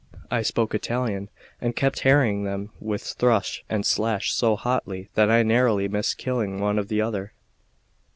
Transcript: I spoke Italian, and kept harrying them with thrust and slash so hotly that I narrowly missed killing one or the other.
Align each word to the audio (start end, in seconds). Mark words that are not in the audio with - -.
I 0.31 0.41
spoke 0.41 0.73
Italian, 0.73 1.29
and 1.61 1.75
kept 1.75 1.99
harrying 1.99 2.43
them 2.43 2.71
with 2.79 3.03
thrust 3.03 3.61
and 3.69 3.85
slash 3.85 4.33
so 4.33 4.55
hotly 4.55 5.09
that 5.13 5.29
I 5.29 5.43
narrowly 5.43 5.87
missed 5.87 6.17
killing 6.17 6.59
one 6.59 6.79
or 6.79 6.83
the 6.85 7.01
other. 7.03 7.33